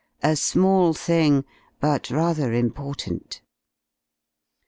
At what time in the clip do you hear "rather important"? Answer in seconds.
2.09-3.39